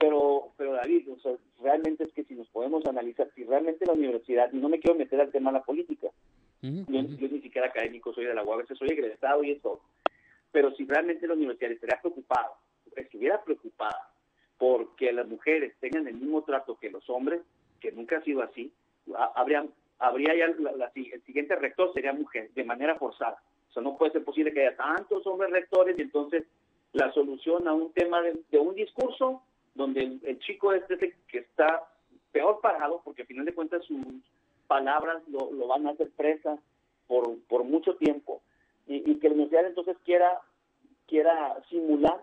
Pero, 0.00 0.48
pero 0.56 0.72
David, 0.72 1.12
o 1.12 1.20
sea, 1.20 1.36
realmente 1.62 2.02
es 2.02 2.12
que 2.12 2.24
si 2.24 2.34
nos 2.34 2.48
podemos 2.48 2.84
analizar, 2.86 3.30
si 3.36 3.44
realmente 3.44 3.86
la 3.86 3.92
universidad, 3.92 4.52
y 4.52 4.56
no 4.56 4.68
me 4.68 4.80
quiero 4.80 4.98
meter 4.98 5.20
al 5.20 5.30
tema 5.30 5.52
de 5.52 5.58
la 5.58 5.64
política, 5.64 6.08
yo, 6.62 7.28
ni 7.28 7.40
siquiera 7.40 7.68
académico 7.68 8.12
soy 8.12 8.26
de 8.26 8.34
la 8.34 8.42
UABC, 8.42 8.74
soy 8.76 8.88
egresado 8.88 9.42
y 9.44 9.52
eso. 9.52 9.80
Pero 10.52 10.74
si 10.74 10.84
realmente 10.84 11.26
la 11.26 11.34
universidad 11.34 11.72
estaría 11.72 12.00
preocupada, 12.00 12.50
estuviera 12.96 13.42
preocupada 13.42 14.10
porque 14.58 15.12
las 15.12 15.26
mujeres 15.26 15.74
tengan 15.80 16.06
el 16.06 16.16
mismo 16.16 16.42
trato 16.42 16.78
que 16.78 16.90
los 16.90 17.08
hombres, 17.08 17.40
que 17.80 17.92
nunca 17.92 18.18
ha 18.18 18.24
sido 18.24 18.42
así, 18.42 18.72
habría, 19.34 19.64
habría 19.98 20.36
ya 20.36 20.44
el 20.44 21.22
siguiente 21.24 21.56
rector 21.56 21.92
sería 21.94 22.12
mujer, 22.12 22.50
de 22.54 22.64
manera 22.64 22.96
forzada. 22.96 23.42
O 23.70 23.72
sea, 23.72 23.82
no 23.82 23.96
puede 23.96 24.12
ser 24.12 24.24
posible 24.24 24.52
que 24.52 24.66
haya 24.66 24.76
tantos 24.76 25.26
hombres 25.26 25.50
rectores 25.50 25.98
y 25.98 26.02
entonces 26.02 26.44
la 26.92 27.12
solución 27.12 27.66
a 27.68 27.72
un 27.72 27.92
tema 27.92 28.20
de, 28.20 28.58
un 28.58 28.74
discurso 28.74 29.42
donde 29.74 30.18
el, 30.22 30.38
chico 30.40 30.72
este 30.72 30.94
es 30.94 31.02
el 31.02 31.14
que 31.28 31.38
está 31.38 31.84
peor 32.32 32.60
parado, 32.60 33.00
porque 33.04 33.22
al 33.22 33.28
final 33.28 33.44
de 33.44 33.54
cuentas 33.54 33.84
sus 33.84 33.98
palabras 34.70 35.20
lo, 35.26 35.50
lo 35.50 35.66
van 35.66 35.88
a 35.88 35.90
hacer 35.90 36.10
presa 36.16 36.56
por, 37.08 37.36
por 37.48 37.64
mucho 37.64 37.96
tiempo 37.96 38.40
y, 38.86 39.16
que 39.16 39.28
la 39.28 39.34
universidad 39.34 39.66
entonces 39.66 39.96
quiera, 40.04 40.40
quiera 41.08 41.56
simular 41.68 42.22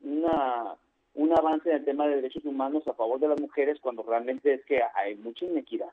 una, 0.00 0.76
un 1.14 1.32
avance 1.32 1.68
en 1.68 1.76
el 1.76 1.84
tema 1.84 2.06
de 2.06 2.16
derechos 2.16 2.44
humanos 2.44 2.86
a 2.86 2.94
favor 2.94 3.18
de 3.18 3.26
las 3.28 3.40
mujeres 3.40 3.78
cuando 3.80 4.04
realmente 4.04 4.54
es 4.54 4.64
que 4.64 4.80
hay 4.94 5.16
mucha 5.16 5.44
inequidad. 5.44 5.88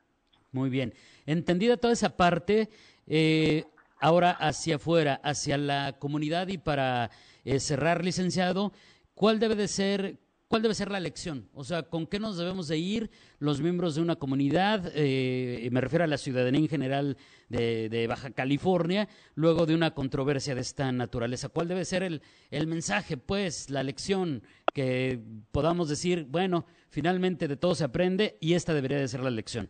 Muy 0.52 0.70
bien. 0.70 0.94
Entendida 1.26 1.76
toda 1.76 1.92
esa 1.92 2.16
parte, 2.16 2.68
eh, 3.08 3.64
ahora 4.00 4.30
hacia 4.30 4.76
afuera, 4.76 5.20
hacia 5.24 5.58
la 5.58 5.96
comunidad 5.98 6.46
y 6.48 6.58
para 6.58 7.10
eh, 7.44 7.58
cerrar, 7.58 8.04
licenciado, 8.04 8.72
¿cuál 9.14 9.40
debe 9.40 9.56
de 9.56 9.66
ser 9.66 10.16
¿Cuál 10.56 10.62
debe 10.62 10.74
ser 10.74 10.90
la 10.90 11.00
lección? 11.00 11.50
O 11.52 11.64
sea, 11.64 11.82
¿con 11.82 12.06
qué 12.06 12.18
nos 12.18 12.38
debemos 12.38 12.66
de 12.66 12.78
ir 12.78 13.10
los 13.40 13.60
miembros 13.60 13.94
de 13.94 14.00
una 14.00 14.16
comunidad? 14.16 14.90
Eh, 14.94 15.68
me 15.70 15.82
refiero 15.82 16.02
a 16.02 16.06
la 16.06 16.16
ciudadanía 16.16 16.60
en 16.60 16.68
general 16.68 17.18
de, 17.50 18.06
Baja 18.08 18.30
California, 18.30 19.06
luego 19.34 19.66
de 19.66 19.74
una 19.74 19.90
controversia 19.90 20.54
de 20.54 20.62
esta 20.62 20.90
naturaleza. 20.92 21.50
¿Cuál 21.50 21.68
debe 21.68 21.84
ser 21.84 22.02
el, 22.02 22.22
el 22.50 22.66
mensaje, 22.68 23.18
pues, 23.18 23.68
la 23.68 23.82
lección 23.82 24.44
que 24.72 25.20
podamos 25.52 25.90
decir, 25.90 26.24
bueno, 26.26 26.64
finalmente 26.88 27.48
de 27.48 27.58
todo 27.58 27.74
se 27.74 27.84
aprende 27.84 28.38
y 28.40 28.54
esta 28.54 28.72
debería 28.72 28.96
de 28.96 29.08
ser 29.08 29.20
la 29.20 29.28
lección? 29.28 29.68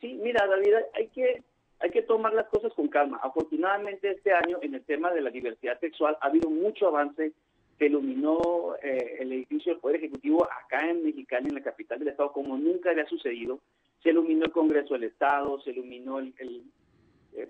Sí, 0.00 0.16
mira, 0.22 0.46
David, 0.46 0.74
hay 0.94 1.08
que, 1.08 1.42
hay 1.80 1.90
que 1.90 2.02
tomar 2.02 2.34
las 2.34 2.46
cosas 2.50 2.72
con 2.74 2.86
calma. 2.86 3.18
Afortunadamente 3.20 4.12
este 4.12 4.32
año 4.32 4.58
en 4.62 4.76
el 4.76 4.84
tema 4.84 5.10
de 5.10 5.22
la 5.22 5.30
diversidad 5.30 5.80
sexual 5.80 6.16
ha 6.20 6.28
habido 6.28 6.48
mucho 6.48 6.86
avance 6.86 7.32
se 7.80 7.86
iluminó 7.86 8.76
eh, 8.82 9.16
el 9.20 9.32
edificio 9.32 9.72
del 9.72 9.80
Poder 9.80 9.96
Ejecutivo 9.96 10.44
acá 10.44 10.86
en 10.86 11.02
Mexicali, 11.02 11.48
en 11.48 11.54
la 11.54 11.62
capital 11.62 11.98
del 11.98 12.08
Estado, 12.08 12.30
como 12.30 12.58
nunca 12.58 12.90
había 12.90 13.06
sucedido. 13.06 13.58
Se 14.02 14.10
iluminó 14.10 14.44
el 14.44 14.52
Congreso 14.52 14.92
del 14.92 15.04
Estado, 15.04 15.58
se 15.62 15.70
iluminó 15.70 16.18
el, 16.18 16.34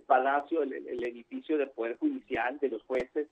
Palacio, 0.07 0.63
el, 0.63 1.03
edificio 1.03 1.59
del 1.59 1.71
Poder 1.71 1.99
Judicial, 1.99 2.61
de 2.61 2.69
los 2.69 2.83
jueces, 2.85 3.27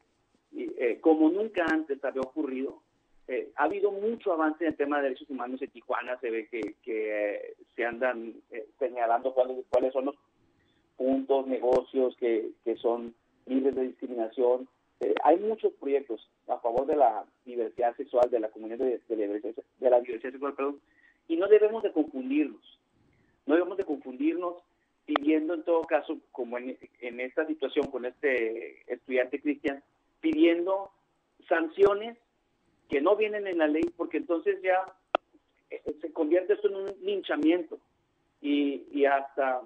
y, 0.50 0.64
eh, 0.76 0.98
como 1.00 1.30
nunca 1.30 1.66
antes 1.66 2.04
había 2.04 2.22
ocurrido. 2.22 2.82
Eh, 3.28 3.52
ha 3.54 3.64
habido 3.64 3.92
mucho 3.92 4.32
avance 4.32 4.64
en 4.64 4.72
el 4.72 4.76
tema 4.76 4.96
de 4.96 5.04
derechos 5.04 5.30
humanos 5.30 5.62
en 5.62 5.70
Tijuana, 5.70 6.18
se 6.18 6.30
ve 6.30 6.48
que, 6.48 7.54
se 7.76 7.84
andan 7.84 8.34
señalando 8.80 9.32
cuáles, 9.34 9.64
cuáles 9.70 9.92
son 9.92 10.06
los 10.06 10.16
puntos, 10.96 11.46
negocios 11.46 12.16
que, 12.16 12.50
que 12.64 12.74
son 12.74 13.14
libres 13.46 13.76
de 13.76 13.86
discriminación 13.86 14.68
eh, 15.00 15.14
hay 15.22 15.36
muchos 15.38 15.72
proyectos 15.74 16.28
a 16.48 16.58
favor 16.58 16.86
de 16.86 16.96
la 16.96 17.24
diversidad 17.44 17.96
sexual, 17.96 18.30
de 18.30 18.40
la 18.40 18.50
comunidad 18.50 18.78
de, 18.78 19.00
de, 19.08 19.90
la 19.90 20.00
diversidad 20.00 20.32
sexual, 20.32 20.54
perdón, 20.54 20.80
y 21.28 21.36
no 21.36 21.46
debemos 21.46 21.82
de 21.82 21.92
confundirnos. 21.92 22.78
No 23.46 23.54
debemos 23.54 23.78
de 23.78 23.84
confundirnos 23.84 24.56
pidiendo 25.06 25.54
en 25.54 25.62
todo 25.62 25.82
caso, 25.82 26.18
como 26.32 26.58
en, 26.58 26.76
esta 27.00 27.46
situación 27.46 27.90
con 27.90 28.04
este 28.04 28.92
estudiante 28.92 29.40
cristian, 29.40 29.82
pidiendo 30.20 30.90
sanciones 31.48 32.18
que 32.90 33.00
no 33.00 33.16
vienen 33.16 33.46
en 33.46 33.58
la 33.58 33.68
ley, 33.68 33.84
porque 33.96 34.18
entonces 34.18 34.60
ya 34.62 34.92
eh, 35.70 35.80
se 36.00 36.12
convierte 36.12 36.54
esto 36.54 36.68
en 36.68 36.76
un 36.76 36.92
linchamiento 37.02 37.78
y, 38.42 38.82
y 38.90 39.04
hasta, 39.06 39.62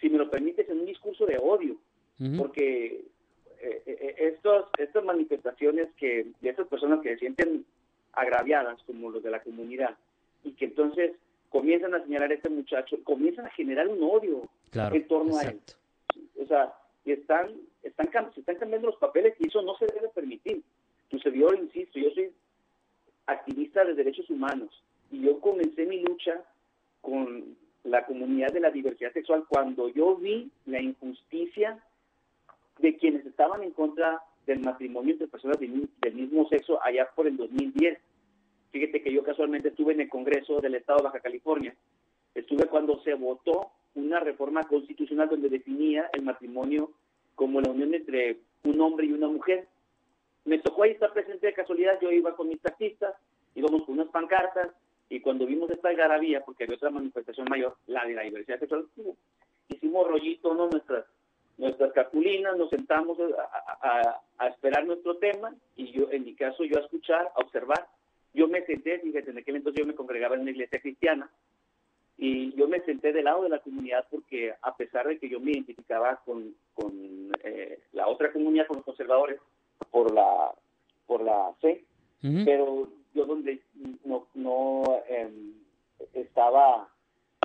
si 0.00 0.08
me 0.08 0.18
lo 0.18 0.30
permites, 0.30 0.68
en 0.68 0.80
un 0.80 0.86
discurso 0.86 1.26
de 1.26 1.38
odio, 1.38 1.76
porque 2.38 3.04
eh, 3.66 3.82
eh, 3.86 4.14
estos, 4.18 4.66
estas 4.78 5.04
manifestaciones 5.04 5.88
que 5.96 6.26
de 6.40 6.48
estas 6.50 6.68
personas 6.68 7.00
que 7.00 7.14
se 7.14 7.20
sienten 7.20 7.64
agraviadas 8.12 8.82
como 8.82 9.10
los 9.10 9.22
de 9.22 9.30
la 9.30 9.42
comunidad 9.42 9.96
y 10.42 10.52
que 10.52 10.66
entonces 10.66 11.12
comienzan 11.48 11.94
a 11.94 12.02
señalar 12.02 12.30
a 12.30 12.34
este 12.34 12.50
muchacho, 12.50 12.98
comienzan 13.04 13.46
a 13.46 13.50
generar 13.50 13.88
un 13.88 14.02
odio 14.02 14.48
en 14.72 15.08
torno 15.08 15.38
a 15.38 15.44
él. 15.44 15.60
O 16.42 16.46
sea, 16.46 16.74
están, 17.04 17.52
están, 17.82 18.34
se 18.34 18.40
están 18.40 18.56
cambiando 18.56 18.88
los 18.88 18.98
papeles 18.98 19.34
y 19.38 19.48
eso 19.48 19.62
no 19.62 19.76
se 19.78 19.86
debe 19.86 20.08
permitir. 20.08 20.62
Tu 21.08 21.18
servidor, 21.20 21.56
insisto, 21.56 21.98
yo 21.98 22.10
soy 22.10 22.30
activista 23.26 23.84
de 23.84 23.94
derechos 23.94 24.28
humanos 24.28 24.82
y 25.10 25.22
yo 25.22 25.40
comencé 25.40 25.86
mi 25.86 26.00
lucha 26.00 26.42
con 27.00 27.56
la 27.84 28.04
comunidad 28.04 28.52
de 28.52 28.60
la 28.60 28.70
diversidad 28.70 29.12
sexual 29.12 29.44
cuando 29.48 29.88
yo 29.88 30.16
vi 30.16 30.50
la 30.66 30.80
injusticia 30.80 31.82
de 32.78 32.96
quienes 32.96 33.24
estaban 33.26 33.62
en 33.62 33.72
contra 33.72 34.22
del 34.46 34.60
matrimonio 34.60 35.12
entre 35.12 35.28
personas 35.28 35.58
del 35.58 36.14
mismo 36.14 36.48
sexo 36.48 36.82
allá 36.82 37.08
por 37.14 37.26
el 37.26 37.36
2010. 37.36 37.98
Fíjate 38.72 39.02
que 39.02 39.12
yo 39.12 39.22
casualmente 39.22 39.68
estuve 39.68 39.92
en 39.92 40.00
el 40.00 40.08
Congreso 40.08 40.60
del 40.60 40.74
Estado 40.74 40.98
de 40.98 41.04
Baja 41.04 41.20
California. 41.20 41.74
Estuve 42.34 42.66
cuando 42.66 43.00
se 43.02 43.14
votó 43.14 43.70
una 43.94 44.20
reforma 44.20 44.64
constitucional 44.64 45.28
donde 45.28 45.48
definía 45.48 46.10
el 46.12 46.22
matrimonio 46.22 46.90
como 47.34 47.60
la 47.60 47.70
unión 47.70 47.94
entre 47.94 48.38
un 48.64 48.80
hombre 48.80 49.06
y 49.06 49.12
una 49.12 49.28
mujer. 49.28 49.68
Me 50.44 50.58
tocó 50.58 50.82
ahí 50.82 50.90
estar 50.90 51.12
presente 51.12 51.46
de 51.46 51.54
casualidad, 51.54 51.98
yo 52.00 52.10
iba 52.10 52.34
con 52.36 52.48
mis 52.48 52.60
taxistas, 52.60 53.14
íbamos 53.54 53.84
con 53.84 53.94
unas 53.94 54.08
pancartas, 54.08 54.70
y 55.08 55.20
cuando 55.20 55.46
vimos 55.46 55.70
esta 55.70 55.92
garabía, 55.92 56.44
porque 56.44 56.64
había 56.64 56.76
otra 56.76 56.90
manifestación 56.90 57.46
mayor, 57.48 57.76
la 57.86 58.04
de 58.04 58.14
la 58.14 58.22
diversidad 58.22 58.58
sexual, 58.58 58.86
hicimos 59.68 60.08
rollito, 60.08 60.54
¿no? 60.54 60.68
Nuestras 60.68 61.04
nuestras 61.56 61.92
capulinas, 61.92 62.56
nos 62.56 62.70
sentamos 62.70 63.18
a, 63.18 64.20
esperar 64.48 64.84
nuestro 64.86 65.16
tema 65.16 65.54
y 65.76 65.92
yo, 65.92 66.10
en 66.10 66.24
mi 66.24 66.34
caso, 66.34 66.64
yo 66.64 66.78
a 66.78 66.82
escuchar, 66.82 67.30
a 67.34 67.40
observar. 67.40 67.86
Yo 68.32 68.48
me 68.48 68.64
senté, 68.66 68.98
fíjate, 68.98 69.30
en 69.30 69.38
aquel 69.38 69.56
entonces 69.56 69.80
yo 69.80 69.86
me 69.86 69.94
congregaba 69.94 70.34
en 70.34 70.42
una 70.42 70.50
iglesia 70.50 70.80
cristiana 70.80 71.30
y 72.18 72.52
yo 72.56 72.68
me 72.68 72.80
senté 72.80 73.12
del 73.12 73.24
lado 73.24 73.44
de 73.44 73.48
la 73.48 73.60
comunidad 73.60 74.06
porque 74.10 74.54
a 74.60 74.76
pesar 74.76 75.06
de 75.06 75.18
que 75.18 75.28
yo 75.28 75.40
me 75.40 75.52
identificaba 75.52 76.20
con, 76.24 76.54
con 76.74 76.92
eh, 77.42 77.78
la 77.92 78.08
otra 78.08 78.32
comunidad, 78.32 78.66
con 78.66 78.76
los 78.78 78.84
conservadores, 78.84 79.40
por 79.90 80.12
la, 80.12 80.50
por 81.06 81.22
la 81.22 81.52
fe, 81.60 81.84
pero 82.44 82.88
yo 83.12 83.26
donde 83.26 83.60
no, 84.04 84.26
no 84.34 85.02
em, 85.08 85.54
estaba... 86.14 86.88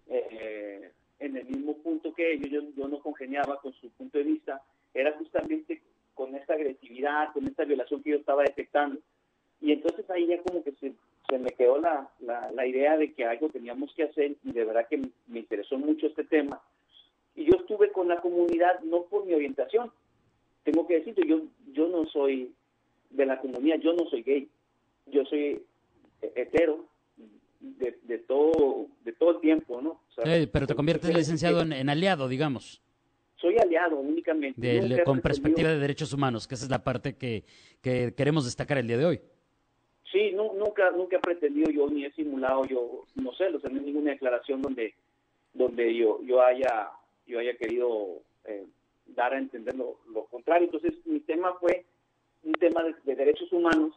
Eh, 0.07 0.91
en 1.19 1.37
el 1.37 1.45
mismo 1.45 1.75
punto 1.77 2.13
que 2.13 2.33
ellos, 2.33 2.63
yo, 2.75 2.87
no 2.87 2.99
congeniaba 2.99 3.59
con 3.59 3.73
su 3.73 3.89
punto 3.91 4.17
de 4.17 4.23
vista, 4.23 4.61
era 4.93 5.11
justamente 5.17 5.81
con 6.15 6.35
esta 6.35 6.53
agresividad, 6.53 7.31
con 7.33 7.47
esta 7.47 7.65
violación 7.65 8.01
que 8.01 8.11
yo 8.11 8.17
estaba 8.17 8.43
detectando. 8.43 8.99
Y 9.61 9.73
entonces 9.73 10.09
ahí 10.09 10.27
ya 10.27 10.41
como 10.41 10.63
que 10.63 10.71
se, 10.73 10.93
me 11.37 11.51
quedó 11.51 11.79
la, 11.79 12.09
la, 12.19 12.65
idea 12.65 12.97
de 12.97 13.13
que 13.13 13.25
algo 13.25 13.49
teníamos 13.49 13.93
que 13.93 14.03
hacer 14.03 14.35
y 14.43 14.51
de 14.51 14.65
verdad 14.65 14.87
que 14.89 14.97
me 15.27 15.39
interesó 15.39 15.77
mucho 15.77 16.07
este 16.07 16.23
tema. 16.23 16.61
Y 17.35 17.45
yo 17.45 17.57
estuve 17.57 17.91
con 17.91 18.07
la 18.07 18.21
comunidad 18.21 18.79
no 18.81 19.03
por 19.03 19.25
mi 19.25 19.33
orientación. 19.33 19.91
Tengo 20.63 20.87
que 20.87 20.95
decirte, 20.95 21.27
yo, 21.27 21.41
yo 21.73 21.87
no 21.87 22.05
soy 22.07 22.53
de 23.11 23.25
la 23.25 23.39
comunidad, 23.39 23.77
yo 23.79 23.93
no 23.93 24.09
soy 24.09 24.23
gay. 24.23 24.49
Yo 25.05 25.25
soy 25.25 25.61
hetero, 26.35 26.85
de, 27.59 28.17
todo 28.19 28.87
de 29.03 29.13
todo 29.13 29.31
el 29.31 29.41
tiempo, 29.41 29.81
¿no? 29.81 30.01
pero 30.51 30.67
te 30.67 30.75
conviertes 30.75 31.13
licenciado 31.13 31.61
en, 31.61 31.89
aliado, 31.89 32.27
digamos. 32.27 32.81
Soy 33.35 33.57
aliado 33.57 33.97
únicamente. 33.97 35.03
con 35.05 35.21
perspectiva 35.21 35.69
de 35.69 35.79
derechos 35.79 36.13
humanos, 36.13 36.47
que 36.47 36.55
esa 36.55 36.65
es 36.65 36.71
la 36.71 36.83
parte 36.83 37.15
que, 37.15 37.43
que 37.81 38.13
queremos 38.15 38.45
destacar 38.45 38.77
el 38.77 38.87
día 38.87 38.97
de 38.97 39.05
hoy. 39.05 39.21
Sí, 40.11 40.31
no, 40.33 40.53
nunca 40.53 40.89
nunca 40.91 41.17
he 41.17 41.19
pretendido 41.19 41.69
yo 41.71 41.87
ni 41.87 42.03
he 42.03 42.11
simulado 42.13 42.65
yo, 42.65 43.05
no 43.15 43.31
sé, 43.33 43.51
no 43.51 43.59
hay 43.63 43.85
ninguna 43.85 44.11
declaración 44.11 44.61
donde 44.61 44.95
donde 45.53 45.95
yo 45.95 46.19
yo 46.23 46.41
haya 46.41 46.89
yo 47.27 47.39
haya 47.39 47.55
querido 47.55 48.23
eh, 48.45 48.65
dar 49.05 49.33
a 49.33 49.37
entender 49.37 49.75
lo, 49.75 49.97
contrario. 50.31 50.65
Entonces 50.65 50.93
mi 51.05 51.19
tema 51.19 51.53
fue 51.59 51.85
un 52.43 52.53
tema 52.53 52.83
de, 53.05 53.15
derechos 53.15 53.51
humanos 53.53 53.93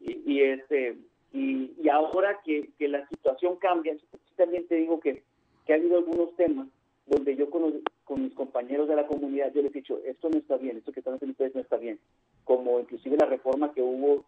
y, 0.00 0.34
y 0.34 0.42
este 0.42 0.98
y, 1.38 1.74
y 1.80 1.88
ahora 1.88 2.40
que, 2.44 2.68
la 2.80 3.06
situación 3.08 3.56
cambia, 3.56 3.96
también 4.36 4.66
te 4.66 4.74
digo 4.74 4.98
que, 4.98 5.22
que 5.66 5.72
ha 5.72 5.76
habido 5.76 5.98
algunos 5.98 6.34
temas 6.36 6.66
donde 7.06 7.36
yo 7.36 7.48
con, 7.50 7.82
mis 8.16 8.34
compañeros 8.34 8.88
de 8.88 8.96
la 8.96 9.06
comunidad, 9.06 9.52
yo 9.54 9.62
les 9.62 9.70
he 9.70 9.78
dicho, 9.78 10.00
esto 10.04 10.28
no 10.28 10.38
está 10.38 10.56
bien, 10.56 10.76
esto 10.76 10.92
que 10.92 11.00
están 11.00 11.14
haciendo 11.14 11.32
ustedes 11.32 11.54
no 11.54 11.60
está 11.60 11.76
bien. 11.76 11.98
Como 12.44 12.80
inclusive 12.80 13.16
la 13.16 13.26
reforma 13.26 13.72
que 13.72 13.82
hubo, 13.82 14.24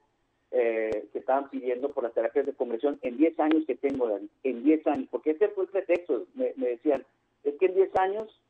eh, 0.53 1.09
que 1.13 1.19
estaban 1.19 1.51
pidiendo 1.51 1.91
por 1.91 2.05
las 2.05 2.15
terapias 2.15 2.47
de 2.47 2.53
conversión, 2.53 2.99
en 3.03 3.17
10 3.17 3.41
años 3.41 3.65
que 3.67 3.75
tengo, 3.75 4.19
en 4.43 4.63
10 4.63 4.87
años, 4.87 5.09
porque 5.11 5.31
este 5.31 5.49
fue 5.49 5.65
el 5.65 5.71
pretexto, 5.71 6.27
me, 6.35 6.53
decían, 6.55 7.05
es 7.45 7.55
que 7.57 7.67
en 7.67 7.75
10 7.75 7.97
años, 7.97 8.41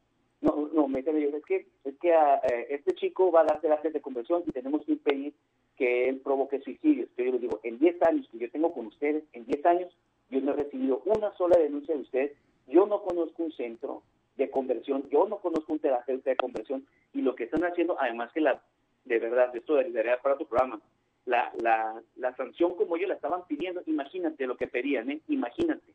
no, 0.42 0.68
no, 0.72 0.86
me 0.86 1.02
decían, 1.02 1.34
es 1.34 1.44
que, 1.44 1.66
es 1.84 1.98
que 1.98 2.12
ah, 2.12 2.40
eh, 2.50 2.66
este 2.70 2.94
chico 2.94 3.32
va 3.32 3.40
a 3.40 3.44
dar 3.44 3.60
terapias 3.60 3.92
de 3.92 4.00
conversión 4.00 4.42
y 4.46 4.52
tenemos 4.52 4.84
que 4.84 4.92
impedir 4.92 5.32
que 5.80 6.10
él 6.10 6.20
provoque 6.20 6.60
suicidios. 6.60 7.08
Yo 7.16 7.24
les 7.24 7.40
digo, 7.40 7.58
en 7.62 7.78
10 7.78 8.02
años 8.02 8.28
que 8.30 8.38
yo 8.38 8.50
tengo 8.50 8.70
con 8.74 8.84
ustedes, 8.84 9.24
en 9.32 9.46
10 9.46 9.64
años, 9.64 9.96
yo 10.28 10.42
no 10.42 10.52
he 10.52 10.56
recibido 10.56 11.00
una 11.06 11.34
sola 11.38 11.58
denuncia 11.58 11.94
de 11.94 12.02
ustedes. 12.02 12.32
Yo 12.66 12.84
no 12.84 13.02
conozco 13.02 13.44
un 13.44 13.52
centro 13.52 14.02
de 14.36 14.50
conversión, 14.50 15.08
yo 15.08 15.26
no 15.26 15.38
conozco 15.38 15.72
un 15.72 15.78
terapeuta 15.78 16.28
de 16.28 16.36
conversión 16.36 16.86
y 17.14 17.22
lo 17.22 17.34
que 17.34 17.44
están 17.44 17.64
haciendo, 17.64 17.96
además 17.98 18.30
que 18.32 18.42
la, 18.42 18.62
de 19.06 19.18
verdad, 19.18 19.56
esto 19.56 19.76
de 19.76 19.84
liderar 19.84 20.20
para 20.20 20.36
tu 20.36 20.46
programa, 20.46 20.82
la, 21.24 21.50
la, 21.62 22.02
la 22.16 22.36
sanción 22.36 22.76
como 22.76 22.96
ellos 22.96 23.08
la 23.08 23.14
estaban 23.14 23.46
pidiendo, 23.46 23.82
imagínate 23.86 24.46
lo 24.46 24.58
que 24.58 24.68
pedían, 24.68 25.10
¿eh? 25.10 25.20
imagínate. 25.28 25.94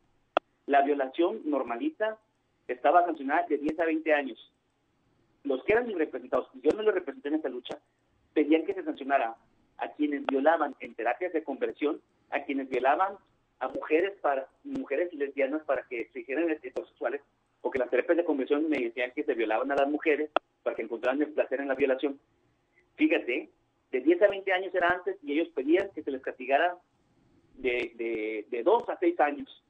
La 0.66 0.82
violación 0.82 1.42
normalita 1.46 2.18
estaba 2.68 3.06
sancionada 3.06 3.46
de 3.48 3.60
10 3.60 3.80
a 3.80 3.86
20 3.86 4.14
años. 4.14 4.52
Los 5.44 5.64
que 5.64 5.74
eran 5.74 5.86
mis 5.86 5.96
representados, 5.96 6.50
yo 6.56 6.72
no 6.72 6.82
los 6.82 6.96
representé 6.96 7.28
en 7.28 7.36
esta 7.36 7.50
lucha, 7.50 7.78
pedían 8.34 8.66
que 8.66 8.74
se 8.74 8.84
sancionara 8.84 9.36
a 9.78 9.90
quienes 9.94 10.26
violaban 10.26 10.76
en 10.80 10.96
terapias 10.96 11.34
de 11.34 11.44
conversión 11.44 12.02
a 12.32 12.44
quienes 12.44 12.70
violaban 12.70 13.18
a 13.60 13.68
mujeres 13.70 14.14
para 14.22 14.48
mujeres 14.64 15.14
lesbianas 15.14 15.64
para 15.64 15.84
que 15.84 16.10
se 16.12 16.20
hicieran 16.20 16.50
heterosexuales, 16.50 17.22
porque 17.62 17.80
las 17.80 17.90
terapias 17.90 18.18
de 18.18 18.26
conversión 18.26 18.70
me 18.70 18.78
decían 18.78 19.12
que 19.16 19.24
se 19.24 19.34
violaban 19.34 19.72
a 19.72 19.76
las 19.76 19.88
mujeres 19.88 20.30
para 20.64 20.76
que 20.76 20.82
encontraran 20.82 21.22
el 21.22 21.32
placer 21.32 21.62
en 21.62 21.68
la 21.68 21.76
violación. 21.76 22.20
Fíjate, 22.96 23.50
de 23.92 24.02
10 24.02 24.22
a 24.22 24.28
20 24.28 24.52
años 24.52 24.76
era 24.76 24.90
antes 24.90 25.18
y 25.24 25.34
ellos 25.34 25.50
pedían 25.50 25.90
que 25.92 26.04
se 26.04 26.12
les 26.12 26.22
castigara 26.22 26.78
de, 27.56 27.94
de, 27.96 28.46
de 28.50 28.64
2 28.64 28.90
a 28.90 28.98
6 29.00 29.20
años. 29.20 29.64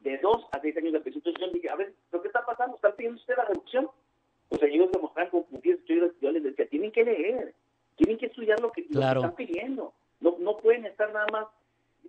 De 0.00 0.18
2 0.18 0.48
a 0.52 0.60
6 0.60 0.76
años 0.76 0.92
de 0.92 1.00
prisión. 1.00 1.52
Dije, 1.52 1.70
a 1.70 1.76
ver, 1.76 1.94
¿lo 2.12 2.20
que 2.20 2.28
está 2.28 2.44
pasando? 2.44 2.76
¿Están 2.76 2.94
pidiendo 2.94 3.18
usted 3.18 3.36
la 3.36 3.46
reducción? 3.46 3.88
O 4.50 4.56
sea, 4.56 4.68
ellos 4.68 4.92
demostraron 4.92 5.30
confundidos. 5.30 5.80
Yo 6.20 6.30
les 6.30 6.42
decía, 6.42 6.66
tienen 6.68 6.92
que 6.92 7.04
leer, 7.04 7.54
tienen 7.96 8.18
que 8.18 8.26
estudiar 8.26 8.60
lo 8.60 8.72
que, 8.72 8.82
están 8.82 9.34
pidiendo. 9.34 9.92
No, 10.20 10.36
no 10.38 10.56
pueden 10.58 10.86
estar 10.86 11.12
nada 11.12 11.26
más 11.32 11.46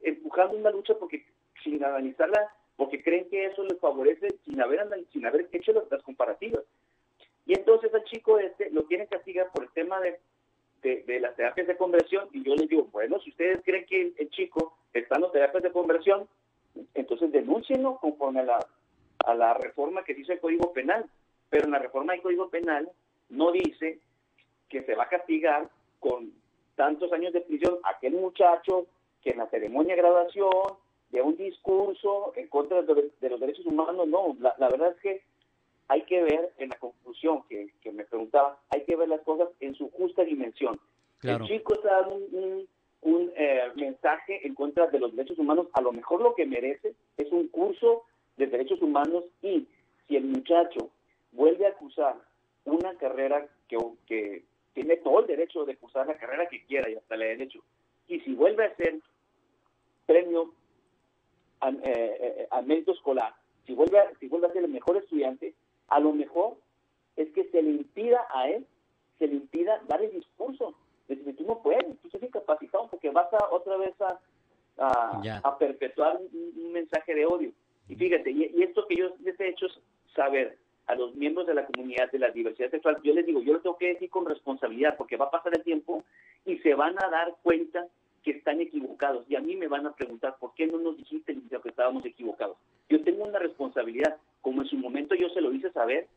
empujando 0.03 0.57
una 0.57 0.71
lucha 0.71 0.93
porque 0.99 1.25
sin 1.63 1.83
analizarla, 1.83 2.53
porque 2.75 3.03
creen 3.03 3.29
que 3.29 3.45
eso 3.45 3.63
les 3.63 3.79
favorece 3.79 4.27
sin 4.45 4.61
haber, 4.61 4.87
sin 5.11 5.25
haber 5.25 5.47
hecho 5.51 5.73
las, 5.73 5.89
las 5.89 6.03
comparativas. 6.03 6.63
Y 7.45 7.53
entonces 7.53 7.93
al 7.93 8.03
chico 8.05 8.39
este 8.39 8.71
lo 8.71 8.87
que 8.87 9.05
castigar 9.07 9.51
por 9.51 9.63
el 9.63 9.69
tema 9.71 9.99
de 9.99 10.19
de, 11.05 11.19
las 11.19 11.35
terapias 11.35 11.67
de 11.67 11.77
conversión 11.77 12.27
y 12.31 12.43
yo 12.43 12.55
les 12.55 12.69
digo, 12.69 12.87
bueno, 12.91 13.19
si 13.19 13.31
ustedes 13.31 13.61
creen 13.63 13.85
que 13.85 14.13
el, 14.17 14.29
chico 14.29 14.77
está 14.93 15.15
en 15.15 15.23
las 15.23 15.31
terapias 15.31 15.63
de 15.63 15.71
conversión, 15.71 16.27
entonces 16.93 17.31
denúncienlo 17.31 17.97
conforme 17.97 18.41
a 18.41 18.43
la, 18.43 18.67
a 19.25 19.33
la 19.33 19.53
reforma 19.55 20.03
que 20.03 20.13
dice 20.13 20.33
el 20.33 20.39
Código 20.39 20.73
Penal. 20.73 21.05
Pero 21.49 21.65
en 21.65 21.71
la 21.71 21.79
reforma 21.79 22.13
del 22.13 22.21
Código 22.21 22.49
Penal 22.49 22.89
no 23.29 23.51
dice 23.51 23.99
que 24.69 24.83
se 24.83 24.95
va 24.95 25.03
a 25.03 25.09
castigar 25.09 25.69
con 26.05 26.31
tantos 26.75 27.11
años 27.13 27.33
de 27.33 27.41
prisión 27.41 27.79
aquel 27.83 28.13
muchacho 28.13 28.85
que 29.23 29.31
en 29.31 29.39
la 29.39 29.49
ceremonia 29.49 29.95
de 29.95 30.01
graduación 30.03 30.51
de 31.09 31.21
un 31.21 31.35
discurso 31.35 32.31
en 32.35 32.47
contra 32.47 32.83
de, 32.83 33.29
los 33.29 33.39
derechos 33.39 33.65
humanos, 33.65 34.07
no, 34.07 34.35
la, 34.39 34.53
la 34.59 34.69
verdad 34.69 34.91
es 34.91 35.01
que 35.01 35.23
hay 35.87 36.03
que 36.03 36.21
ver 36.21 36.53
en 36.59 36.69
la 36.69 36.77
conclusión 36.77 37.43
que, 37.49 37.71
me 37.91 38.05
preguntaba, 38.05 38.59
hay 38.69 38.83
que 38.83 38.95
ver 38.95 39.09
las 39.09 39.21
cosas 39.21 39.49
en 39.59 39.73
su 39.73 39.89
justa 39.91 40.23
dimensión. 40.23 40.79
El 41.23 41.41
chico 41.45 41.73
está 41.73 42.01
dando 42.01 42.15
un, 43.01 43.31
eh, 43.35 43.71
mensaje 43.75 44.45
en 44.45 44.53
contra 44.53 44.87
de 44.87 44.99
los 44.99 45.15
derechos 45.15 45.39
humanos, 45.39 45.67
a 45.73 45.81
lo 45.81 45.91
mejor 45.91 46.21
lo 46.21 46.35
que 46.35 46.45
merece 46.45 46.93
es 47.17 47.31
un 47.31 47.47
curso 47.47 48.03
de 48.37 48.45
derechos 48.45 48.81
humanos 48.81 49.23
y 49.41 49.67
si 50.07 50.17
el 50.17 50.25
muchacho 50.25 50.89
vuelve 51.31 51.65
a 51.65 51.69
acusar 51.69 52.15
una 52.65 52.95
carrera 52.97 53.47
que, 53.67 53.77
que 54.05 54.43
tiene 54.75 54.97
todo 54.97 55.21
el 55.21 55.27
derecho 55.27 55.65
de 55.65 55.73
acusar 55.73 56.05
la 56.05 56.17
carrera 56.17 56.47
que 56.47 56.63
quiera 56.65 56.87
y 56.89 56.95
hasta 56.95 57.15
le 57.15 57.29
derecho, 57.29 57.63
y 58.07 58.19
si 58.19 58.35
vuelve 58.35 58.65
a 58.65 58.75
ser 58.75 58.99
premio 60.05 60.53
a, 61.61 61.69
eh, 61.69 61.77
eh, 61.83 62.47
a 62.51 62.61
mérito 62.61 62.91
escolar, 62.91 63.33
si 63.65 63.73
vuelve, 63.73 63.99
a, 63.99 64.11
si 64.19 64.27
vuelve 64.27 64.47
a 64.47 64.53
ser 64.53 64.63
el 64.63 64.69
mejor 64.69 64.97
estudiante, 64.97 65.55
a 65.87 65.99
lo 65.99 66.13
mejor 66.13 66.57
es 67.15 67.31
que 67.31 67.45
se 67.45 67.61
le 67.61 67.71
impida 67.71 68.27
a 68.33 68.49
él, 68.49 68.67
se 69.17 69.27
le 69.27 69.35
impida 69.35 69.81
dar 69.87 70.01
el 70.03 70.11
discurso. 70.11 70.75
Decir, 71.07 71.35
tú 71.37 71.45
no 71.45 71.61
puedes, 71.61 71.85
tú 72.01 72.07
estás 72.07 72.21
incapacitado 72.21 72.87
porque 72.89 73.09
vas 73.11 73.31
a 73.33 73.49
otra 73.51 73.77
vez 73.77 73.93
a, 74.01 74.19
a, 74.77 75.57
perpetuar 75.57 76.17
un, 76.17 76.73
mensaje 76.73 77.15
de 77.15 77.25
odio. 77.25 77.51
Y 77.87 77.95
fíjate, 77.95 78.31
y, 78.31 78.61
esto 78.61 78.85
que 78.87 78.97
yo 78.97 79.15
les 79.23 79.39
he 79.39 79.49
hecho 79.49 79.67
saber 80.15 80.57
a 80.87 80.95
los 80.95 81.15
miembros 81.15 81.47
de 81.47 81.53
la 81.53 81.65
comunidad 81.65 82.11
de 82.11 82.19
la 82.19 82.29
diversidad 82.29 82.69
sexual, 82.69 82.99
yo 83.03 83.13
les 83.13 83.25
digo, 83.25 83.41
yo 83.41 83.53
lo 83.53 83.61
tengo 83.61 83.77
que 83.77 83.93
decir 83.93 84.09
con 84.09 84.25
responsabilidad 84.25 84.95
porque 84.97 85.17
va 85.17 85.25
a 85.25 85.31
pasar 85.31 85.53
el 85.55 85.63
tiempo 85.63 86.03
y 86.45 86.57
se 86.59 86.75
van 86.75 86.95
a 87.03 87.09
dar 87.09 87.35
cuenta 87.41 87.87
que 88.23 88.31
están 88.31 88.59
equivocados. 88.59 89.25
Y 89.29 89.35
a 89.35 89.39
mí 89.39 89.55
me 89.55 89.67
van 89.67 89.85
a 89.85 89.93
preguntar, 89.93 90.35
¿por 90.39 90.53
qué 90.55 90.67
no 90.67 90.79
nos 90.79 90.97
dijiste 90.97 91.35
que 91.61 91.69
estábamos 91.69 92.03
equivocados? 92.05 92.57
Yo 92.89 93.01
tengo 93.03 93.23
una 93.23 93.39
responsabilidad, 93.39 94.17
como 94.41 94.63
en 94.63 94.67
su 94.67 94.77
momento 94.77 95.15
yo 95.15 95.29
se 95.29 95.41
lo 95.41 95.53
hice 95.53 95.71
saber 95.71 96.07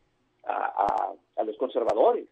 a, 0.45 1.14
los 1.45 1.57
conservadores, 1.59 2.27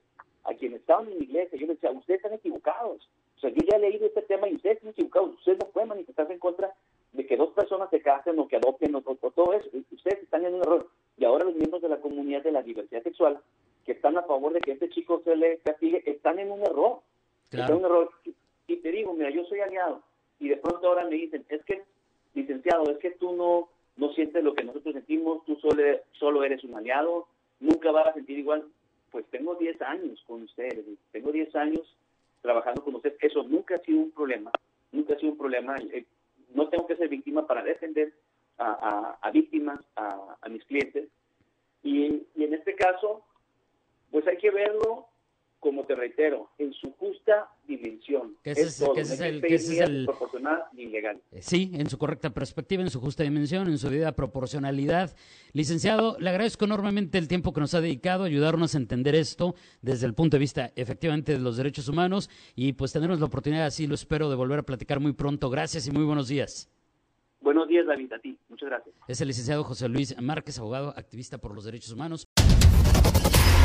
a 0.44 0.54
quienes 0.54 0.80
estaban 0.80 1.06
en 1.08 1.18
la 1.18 1.24
iglesia. 1.24 1.58
Yo 1.58 1.66
les 1.66 1.80
decía, 1.80 1.90
ustedes 1.90 2.18
están 2.18 2.32
equivocados. 2.32 3.08
O 3.36 3.40
sea, 3.40 3.50
yo 3.50 3.62
ya 3.70 3.76
he 3.76 3.80
leído 3.80 4.06
este 4.06 4.22
tema 4.22 4.48
y 4.48 4.54
ustedes 4.54 4.78
están 4.78 4.90
equivocados. 4.90 5.34
Ustedes 5.34 5.58
no 5.58 5.68
pueden 5.68 5.90
manifestarse 5.90 6.32
en 6.32 6.38
contra 6.38 6.74
de 7.16 7.26
que 7.26 7.36
dos 7.36 7.50
personas 7.50 7.90
se 7.90 8.00
casen 8.00 8.38
o 8.38 8.46
que 8.46 8.56
adopten 8.56 8.94
o, 8.94 9.00
todo 9.00 9.52
eso. 9.52 9.68
Ustedes 9.90 10.22
están 10.22 10.44
en 10.44 10.54
un 10.54 10.60
error. 10.60 10.88
Y 11.16 11.24
ahora 11.24 11.44
los 11.44 11.54
miembros 11.54 11.82
de 11.82 11.88
la 11.88 12.00
comunidad 12.00 12.42
de 12.42 12.52
la 12.52 12.62
diversidad 12.62 13.02
sexual 13.02 13.40
que 13.84 13.92
están 13.92 14.18
a 14.18 14.22
favor 14.22 14.52
de 14.52 14.60
que 14.60 14.72
este 14.72 14.90
chico 14.90 15.22
se 15.24 15.36
le 15.36 15.58
castigue, 15.58 16.02
están 16.06 16.38
en 16.38 16.50
un 16.50 16.60
error. 16.60 17.00
Están 17.50 17.70
en 17.70 17.76
un 17.76 17.84
error 17.84 18.10
y 18.66 18.76
te 18.76 18.90
digo, 18.90 19.14
mira, 19.14 19.30
yo 19.30 19.44
soy 19.44 19.60
aliado, 19.60 20.02
y 20.40 20.48
de 20.48 20.56
pronto 20.56 20.88
ahora 20.88 21.04
me 21.04 21.14
dicen, 21.14 21.44
es 21.48 21.64
que, 21.64 21.82
licenciado, 22.34 22.90
es 22.90 22.98
que 22.98 23.12
tú 23.12 23.34
no, 23.34 23.68
no 23.96 24.12
sientes 24.12 24.42
lo 24.42 24.54
que 24.54 24.64
nosotros 24.64 24.94
sentimos, 24.94 25.44
tú 25.44 25.56
solo, 25.56 25.82
solo 26.12 26.44
eres 26.44 26.64
un 26.64 26.74
aliado, 26.74 27.28
nunca 27.60 27.90
vas 27.92 28.08
a 28.08 28.14
sentir 28.14 28.38
igual. 28.38 28.64
Pues 29.10 29.24
tengo 29.30 29.54
10 29.54 29.80
años 29.82 30.22
con 30.26 30.42
ustedes, 30.42 30.84
tengo 31.12 31.30
10 31.30 31.54
años 31.54 31.96
trabajando 32.42 32.82
con 32.82 32.96
ustedes, 32.96 33.16
eso 33.20 33.44
nunca 33.44 33.76
ha 33.76 33.78
sido 33.78 34.00
un 34.00 34.10
problema, 34.10 34.50
nunca 34.92 35.14
ha 35.14 35.18
sido 35.18 35.32
un 35.32 35.38
problema, 35.38 35.76
no 36.56 36.68
tengo 36.68 36.86
que 36.86 36.96
ser 36.96 37.08
víctima 37.08 37.46
para 37.46 37.62
defender 37.62 38.12
a, 38.58 39.30
víctimas, 39.32 39.78
a, 39.96 40.36
a 40.40 40.48
mis 40.48 40.64
clientes, 40.64 41.08
y 41.82 42.26
en 42.34 42.54
este 42.54 42.74
caso, 42.74 43.24
pues 44.10 44.26
hay 44.26 44.38
que 44.38 44.50
verlo 44.50 45.08
como 45.60 45.84
te 45.84 45.94
reitero, 45.94 46.50
en 46.58 46.72
su 46.72 46.92
justa 46.92 47.48
dimensión. 47.66 48.36
Que 48.42 48.52
es, 48.52 48.80
el, 49.20 49.44
es 49.44 50.06
proporcional 50.06 50.62
ilegal. 50.76 51.20
Eh, 51.32 51.42
sí, 51.42 51.70
en 51.74 51.88
su 51.88 51.98
correcta 51.98 52.30
perspectiva, 52.30 52.82
en 52.82 52.90
su 52.90 53.00
justa 53.00 53.22
dimensión, 53.22 53.68
en 53.68 53.78
su 53.78 53.88
debida 53.88 54.12
proporcionalidad. 54.12 55.16
Licenciado, 55.52 56.16
le 56.20 56.30
agradezco 56.30 56.64
enormemente 56.64 57.18
el 57.18 57.28
tiempo 57.28 57.52
que 57.52 57.60
nos 57.60 57.74
ha 57.74 57.80
dedicado, 57.80 58.24
ayudarnos 58.24 58.74
a 58.74 58.78
entender 58.78 59.14
esto 59.14 59.54
desde 59.82 60.06
el 60.06 60.14
punto 60.14 60.36
de 60.36 60.40
vista 60.40 60.72
efectivamente 60.76 61.32
de 61.32 61.40
los 61.40 61.56
derechos 61.56 61.88
humanos 61.88 62.30
y 62.54 62.74
pues 62.74 62.92
tenernos 62.92 63.20
la 63.20 63.26
oportunidad, 63.26 63.66
así 63.66 63.86
lo 63.86 63.94
espero, 63.94 64.30
de 64.30 64.36
volver 64.36 64.60
a 64.60 64.62
platicar 64.62 65.00
muy 65.00 65.12
pronto. 65.12 65.50
Gracias 65.50 65.86
y 65.86 65.90
muy 65.90 66.04
buenos 66.04 66.28
días. 66.28 66.70
Buenos 67.40 67.68
días, 67.68 67.86
David, 67.86 68.12
a 68.12 68.18
ti. 68.18 68.36
Muchas 68.48 68.68
gracias. 68.68 68.94
Es 69.06 69.20
el 69.20 69.28
licenciado 69.28 69.62
José 69.62 69.88
Luis 69.88 70.20
Márquez, 70.20 70.58
abogado, 70.58 70.92
activista 70.96 71.38
por 71.38 71.54
los 71.54 71.64
derechos 71.64 71.92
humanos. 71.92 72.28